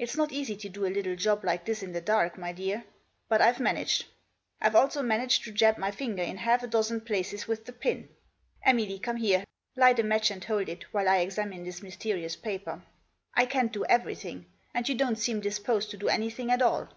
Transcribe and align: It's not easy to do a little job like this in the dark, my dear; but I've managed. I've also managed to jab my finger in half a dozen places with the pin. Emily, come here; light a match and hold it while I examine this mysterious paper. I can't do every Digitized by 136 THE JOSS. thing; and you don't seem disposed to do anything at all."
It's 0.00 0.16
not 0.16 0.32
easy 0.32 0.56
to 0.56 0.68
do 0.68 0.84
a 0.84 0.90
little 0.90 1.14
job 1.14 1.44
like 1.44 1.64
this 1.64 1.80
in 1.80 1.92
the 1.92 2.00
dark, 2.00 2.36
my 2.36 2.50
dear; 2.52 2.82
but 3.28 3.40
I've 3.40 3.60
managed. 3.60 4.06
I've 4.60 4.74
also 4.74 5.00
managed 5.00 5.44
to 5.44 5.52
jab 5.52 5.78
my 5.78 5.92
finger 5.92 6.24
in 6.24 6.38
half 6.38 6.64
a 6.64 6.66
dozen 6.66 7.02
places 7.02 7.46
with 7.46 7.66
the 7.66 7.72
pin. 7.72 8.08
Emily, 8.64 8.98
come 8.98 9.14
here; 9.18 9.44
light 9.76 10.00
a 10.00 10.02
match 10.02 10.32
and 10.32 10.42
hold 10.44 10.68
it 10.68 10.92
while 10.92 11.08
I 11.08 11.18
examine 11.18 11.62
this 11.62 11.84
mysterious 11.84 12.34
paper. 12.34 12.82
I 13.34 13.46
can't 13.46 13.70
do 13.72 13.84
every 13.84 14.14
Digitized 14.14 14.22
by 14.22 14.22
136 14.22 14.22
THE 14.22 14.32
JOSS. 14.32 14.32
thing; 14.32 14.46
and 14.74 14.88
you 14.88 14.94
don't 14.96 15.16
seem 15.16 15.40
disposed 15.40 15.90
to 15.92 15.96
do 15.96 16.08
anything 16.08 16.50
at 16.50 16.62
all." 16.62 16.88